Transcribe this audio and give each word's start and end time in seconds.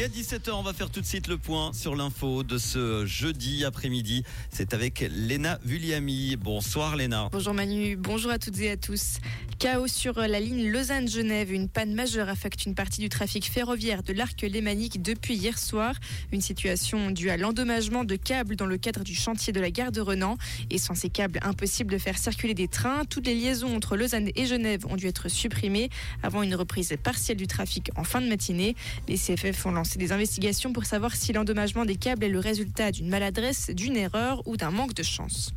Et 0.00 0.04
à 0.04 0.08
17h, 0.08 0.52
on 0.52 0.62
va 0.62 0.72
faire 0.72 0.88
tout 0.88 1.02
de 1.02 1.06
suite 1.06 1.28
le 1.28 1.36
point 1.36 1.74
sur 1.74 1.94
l'info 1.94 2.42
de 2.42 2.56
ce 2.56 3.04
jeudi 3.04 3.66
après-midi. 3.66 4.24
C'est 4.50 4.72
avec 4.72 5.00
Léna 5.10 5.58
Vulliami. 5.62 6.36
Bonsoir 6.36 6.96
Léna. 6.96 7.28
Bonjour 7.30 7.52
Manu, 7.52 7.96
bonjour 7.96 8.30
à 8.30 8.38
toutes 8.38 8.58
et 8.60 8.70
à 8.70 8.78
tous. 8.78 9.18
Chaos 9.60 9.88
sur 9.88 10.18
la 10.18 10.40
ligne 10.40 10.70
Lausanne-Genève. 10.70 11.52
Une 11.52 11.68
panne 11.68 11.92
majeure 11.92 12.30
affecte 12.30 12.64
une 12.64 12.74
partie 12.74 13.02
du 13.02 13.10
trafic 13.10 13.44
ferroviaire 13.44 14.02
de 14.02 14.14
l'arc 14.14 14.40
lémanique 14.40 15.02
depuis 15.02 15.34
hier 15.34 15.58
soir. 15.58 15.96
Une 16.32 16.40
situation 16.40 17.10
due 17.10 17.28
à 17.28 17.36
l'endommagement 17.36 18.04
de 18.04 18.16
câbles 18.16 18.56
dans 18.56 18.64
le 18.64 18.78
cadre 18.78 19.04
du 19.04 19.14
chantier 19.14 19.52
de 19.52 19.60
la 19.60 19.70
gare 19.70 19.92
de 19.92 20.00
Renan. 20.00 20.38
Et 20.70 20.78
sans 20.78 20.94
ces 20.94 21.10
câbles, 21.10 21.40
impossible 21.42 21.92
de 21.92 21.98
faire 21.98 22.16
circuler 22.16 22.54
des 22.54 22.68
trains. 22.68 23.04
Toutes 23.04 23.26
les 23.26 23.34
liaisons 23.34 23.76
entre 23.76 23.98
Lausanne 23.98 24.30
et 24.34 24.46
Genève 24.46 24.86
ont 24.86 24.96
dû 24.96 25.08
être 25.08 25.28
supprimées 25.28 25.90
avant 26.22 26.42
une 26.42 26.54
reprise 26.54 26.96
partielle 27.02 27.36
du 27.36 27.46
trafic 27.46 27.90
en 27.96 28.04
fin 28.04 28.22
de 28.22 28.28
matinée. 28.28 28.74
Les 29.08 29.18
CFF 29.18 29.66
ont 29.66 29.72
lancé 29.72 29.98
des 29.98 30.12
investigations 30.12 30.72
pour 30.72 30.86
savoir 30.86 31.14
si 31.14 31.34
l'endommagement 31.34 31.84
des 31.84 31.96
câbles 31.96 32.24
est 32.24 32.30
le 32.30 32.38
résultat 32.38 32.92
d'une 32.92 33.10
maladresse, 33.10 33.68
d'une 33.68 33.98
erreur 33.98 34.42
ou 34.48 34.56
d'un 34.56 34.70
manque 34.70 34.94
de 34.94 35.02
chance. 35.02 35.52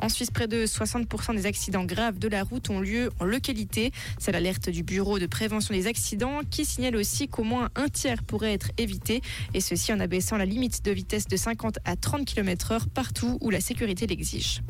En 0.00 0.08
Suisse, 0.08 0.32
près 0.32 0.48
de 0.48 0.66
60% 0.66 1.36
des 1.36 1.46
accidents 1.46 1.84
graves 1.84 2.18
de 2.18 2.26
la 2.26 2.42
route 2.42 2.70
ont 2.70 2.80
lieu 2.80 3.10
en 3.20 3.35
localité. 3.36 3.92
C'est 4.18 4.32
l'alerte 4.32 4.70
du 4.70 4.82
Bureau 4.82 5.18
de 5.18 5.26
prévention 5.26 5.74
des 5.74 5.86
accidents 5.86 6.40
qui 6.50 6.64
signale 6.64 6.96
aussi 6.96 7.28
qu'au 7.28 7.44
moins 7.44 7.68
un 7.76 7.88
tiers 7.88 8.22
pourrait 8.22 8.54
être 8.54 8.70
évité, 8.78 9.20
et 9.52 9.60
ceci 9.60 9.92
en 9.92 10.00
abaissant 10.00 10.36
la 10.38 10.46
limite 10.46 10.84
de 10.84 10.90
vitesse 10.90 11.26
de 11.26 11.36
50 11.36 11.78
à 11.84 11.96
30 11.96 12.24
km/h 12.24 12.88
partout 12.94 13.36
où 13.42 13.50
la 13.50 13.60
sécurité 13.60 14.06
l'exige. 14.06 14.62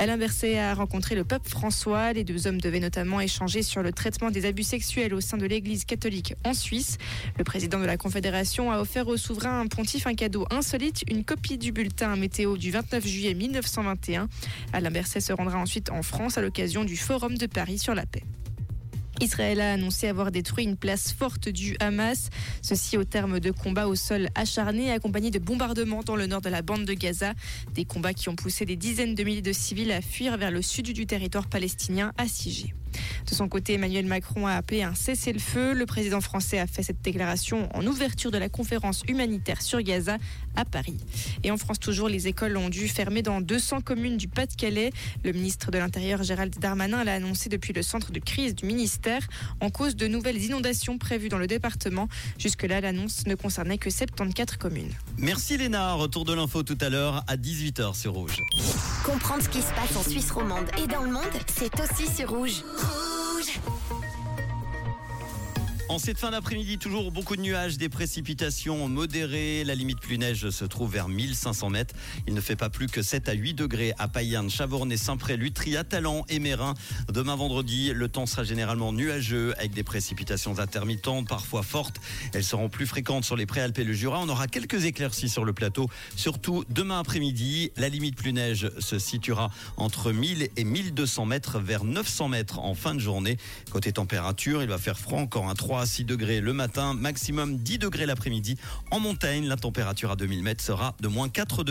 Alain 0.00 0.16
Berset 0.16 0.58
a 0.58 0.72
rencontré 0.72 1.14
le 1.14 1.24
pape 1.24 1.46
François. 1.46 2.14
Les 2.14 2.24
deux 2.24 2.46
hommes 2.46 2.58
devaient 2.58 2.80
notamment 2.80 3.20
échanger 3.20 3.62
sur 3.62 3.82
le 3.82 3.92
traitement 3.92 4.30
des 4.30 4.46
abus 4.46 4.62
sexuels 4.62 5.12
au 5.12 5.20
sein 5.20 5.36
de 5.36 5.44
l'Église 5.44 5.84
catholique 5.84 6.32
en 6.42 6.54
Suisse. 6.54 6.96
Le 7.36 7.44
président 7.44 7.78
de 7.78 7.84
la 7.84 7.98
Confédération 7.98 8.72
a 8.72 8.80
offert 8.80 9.08
au 9.08 9.18
souverain 9.18 9.66
pontife 9.66 10.06
un 10.06 10.14
cadeau 10.14 10.46
insolite, 10.50 11.04
une 11.10 11.22
copie 11.22 11.58
du 11.58 11.70
bulletin 11.70 12.16
météo 12.16 12.56
du 12.56 12.70
29 12.70 13.06
juillet 13.06 13.34
1921. 13.34 14.30
Alain 14.72 14.90
Berset 14.90 15.20
se 15.20 15.34
rendra 15.34 15.58
ensuite 15.58 15.90
en 15.90 16.02
France 16.02 16.38
à 16.38 16.40
l'occasion 16.40 16.84
du 16.84 16.96
Forum 16.96 17.36
de 17.36 17.44
Paris 17.44 17.78
sur 17.78 17.94
la 17.94 18.06
paix. 18.06 18.22
Israël 19.20 19.60
a 19.60 19.74
annoncé 19.74 20.08
avoir 20.08 20.30
détruit 20.30 20.64
une 20.64 20.76
place 20.76 21.12
forte 21.12 21.48
du 21.48 21.76
Hamas, 21.78 22.30
ceci 22.62 22.96
au 22.96 23.04
terme 23.04 23.38
de 23.38 23.50
combats 23.50 23.86
au 23.86 23.94
sol 23.94 24.28
acharnés 24.34 24.90
accompagnés 24.90 25.30
de 25.30 25.38
bombardements 25.38 26.02
dans 26.02 26.16
le 26.16 26.26
nord 26.26 26.40
de 26.40 26.48
la 26.48 26.62
bande 26.62 26.84
de 26.84 26.94
Gaza, 26.94 27.34
des 27.74 27.84
combats 27.84 28.14
qui 28.14 28.28
ont 28.28 28.36
poussé 28.36 28.64
des 28.64 28.76
dizaines 28.76 29.14
de 29.14 29.22
milliers 29.22 29.42
de 29.42 29.52
civils 29.52 29.92
à 29.92 30.00
fuir 30.00 30.38
vers 30.38 30.50
le 30.50 30.62
sud 30.62 30.92
du 30.92 31.06
territoire 31.06 31.48
palestinien 31.48 32.12
assiégé. 32.16 32.74
De 33.28 33.34
son 33.34 33.48
côté, 33.48 33.74
Emmanuel 33.74 34.06
Macron 34.06 34.46
a 34.46 34.54
appelé 34.54 34.82
un 34.82 34.94
cessez-le-feu. 34.94 35.74
Le 35.74 35.86
président 35.86 36.20
français 36.20 36.58
a 36.58 36.66
fait 36.66 36.82
cette 36.82 37.02
déclaration 37.02 37.68
en 37.72 37.86
ouverture 37.86 38.32
de 38.32 38.38
la 38.38 38.48
conférence 38.48 39.04
humanitaire 39.06 39.62
sur 39.62 39.80
Gaza 39.80 40.16
à 40.56 40.64
Paris. 40.64 40.96
Et 41.44 41.52
en 41.52 41.56
France 41.56 41.78
toujours, 41.78 42.08
les 42.08 42.26
écoles 42.26 42.56
ont 42.56 42.68
dû 42.68 42.88
fermer 42.88 43.22
dans 43.22 43.40
200 43.40 43.82
communes 43.82 44.16
du 44.16 44.26
Pas-de-Calais. 44.26 44.90
Le 45.24 45.32
ministre 45.32 45.70
de 45.70 45.78
l'Intérieur 45.78 46.24
Gérald 46.24 46.58
Darmanin 46.58 47.04
l'a 47.04 47.14
annoncé 47.14 47.48
depuis 47.48 47.72
le 47.72 47.82
centre 47.82 48.10
de 48.10 48.18
crise 48.18 48.56
du 48.56 48.66
ministère 48.66 49.09
en 49.60 49.70
cause 49.70 49.96
de 49.96 50.06
nouvelles 50.06 50.42
inondations 50.42 50.98
prévues 50.98 51.28
dans 51.28 51.38
le 51.38 51.46
département. 51.46 52.08
Jusque-là, 52.38 52.80
l'annonce 52.80 53.26
ne 53.26 53.34
concernait 53.34 53.78
que 53.78 53.90
74 53.90 54.58
communes. 54.58 54.92
Merci 55.18 55.56
Léna. 55.56 55.94
Retour 55.94 56.24
de 56.24 56.34
l'info 56.34 56.62
tout 56.62 56.78
à 56.80 56.88
l'heure 56.88 57.24
à 57.26 57.36
18h 57.36 57.94
sur 57.94 58.12
Rouge. 58.12 58.36
Comprendre 59.04 59.42
ce 59.42 59.48
qui 59.48 59.60
se 59.60 59.72
passe 59.72 59.96
en 59.96 60.02
Suisse 60.02 60.30
romande 60.30 60.66
et 60.82 60.86
dans 60.86 61.02
le 61.02 61.10
monde, 61.10 61.22
c'est 61.46 61.72
aussi 61.80 62.06
sur 62.12 62.30
Rouge. 62.30 62.62
En 65.90 65.98
cette 65.98 66.18
fin 66.18 66.30
d'après-midi, 66.30 66.78
toujours 66.78 67.10
beaucoup 67.10 67.34
de 67.34 67.40
nuages, 67.40 67.76
des 67.76 67.88
précipitations 67.88 68.86
modérées. 68.86 69.64
La 69.64 69.74
limite 69.74 69.98
plus 69.98 70.18
neige 70.18 70.48
se 70.50 70.64
trouve 70.64 70.92
vers 70.92 71.08
1500 71.08 71.68
mètres. 71.68 71.96
Il 72.28 72.34
ne 72.34 72.40
fait 72.40 72.54
pas 72.54 72.70
plus 72.70 72.86
que 72.86 73.02
7 73.02 73.28
à 73.28 73.32
8 73.32 73.54
degrés 73.54 73.92
à 73.98 74.06
Payerne, 74.06 74.48
Chavornay, 74.48 74.96
Saint-Pré, 74.96 75.36
Lutry, 75.36 75.76
Atalan 75.76 76.24
et 76.28 76.38
Mérin. 76.38 76.74
Demain 77.12 77.34
vendredi, 77.34 77.90
le 77.92 78.08
temps 78.08 78.26
sera 78.26 78.44
généralement 78.44 78.92
nuageux 78.92 79.52
avec 79.58 79.72
des 79.72 79.82
précipitations 79.82 80.60
intermittentes, 80.60 81.26
parfois 81.26 81.64
fortes. 81.64 81.96
Elles 82.34 82.44
seront 82.44 82.68
plus 82.68 82.86
fréquentes 82.86 83.24
sur 83.24 83.34
les 83.34 83.46
Préalpes 83.46 83.80
et 83.80 83.84
le 83.84 83.92
Jura. 83.92 84.20
On 84.20 84.28
aura 84.28 84.46
quelques 84.46 84.84
éclaircies 84.84 85.28
sur 85.28 85.44
le 85.44 85.52
plateau, 85.52 85.90
surtout 86.14 86.64
demain 86.68 87.00
après-midi. 87.00 87.72
La 87.76 87.88
limite 87.88 88.14
plus 88.14 88.32
neige 88.32 88.70
se 88.78 89.00
situera 89.00 89.50
entre 89.76 90.12
1000 90.12 90.50
et 90.56 90.62
1200 90.62 91.26
mètres 91.26 91.58
vers 91.58 91.82
900 91.82 92.28
mètres 92.28 92.60
en 92.60 92.76
fin 92.76 92.94
de 92.94 93.00
journée. 93.00 93.38
Côté 93.72 93.90
température, 93.90 94.62
il 94.62 94.68
va 94.68 94.78
faire 94.78 94.96
froid 94.96 95.18
encore 95.18 95.48
un 95.48 95.54
3 95.80 95.82
à 95.82 95.86
6 95.86 96.04
degrés 96.04 96.40
le 96.40 96.52
matin, 96.52 96.92
maximum 96.92 97.56
10 97.56 97.78
degrés 97.78 98.04
l'après-midi. 98.04 98.56
En 98.90 99.00
montagne, 99.00 99.46
la 99.46 99.56
température 99.56 100.10
à 100.10 100.16
2000 100.16 100.42
mètres 100.42 100.62
sera 100.62 100.94
de 101.00 101.08
moins 101.08 101.30
4 101.30 101.64
degrés. 101.64 101.68